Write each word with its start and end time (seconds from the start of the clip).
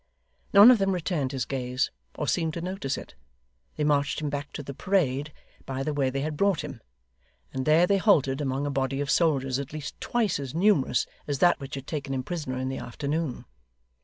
None 0.51 0.71
of 0.71 0.79
them 0.79 0.93
returned 0.93 1.31
his 1.31 1.45
gaze 1.45 1.91
or 2.15 2.27
seemed 2.27 2.55
to 2.55 2.61
notice 2.61 2.97
it. 2.97 3.13
They 3.75 3.83
marched 3.83 4.19
him 4.19 4.31
back 4.31 4.51
to 4.53 4.63
the 4.63 4.73
parade 4.73 5.31
by 5.67 5.83
the 5.83 5.93
way 5.93 6.09
they 6.09 6.21
had 6.21 6.35
brought 6.35 6.63
him, 6.63 6.81
and 7.53 7.67
there 7.67 7.85
they 7.85 7.97
halted, 7.99 8.41
among 8.41 8.65
a 8.65 8.71
body 8.71 8.99
of 8.99 9.11
soldiers, 9.11 9.59
at 9.59 9.73
least 9.73 10.01
twice 10.01 10.39
as 10.39 10.55
numerous 10.55 11.05
as 11.27 11.37
that 11.37 11.59
which 11.59 11.75
had 11.75 11.85
taken 11.85 12.15
him 12.15 12.23
prisoner 12.23 12.57
in 12.57 12.69
the 12.69 12.79
afternoon. 12.79 13.45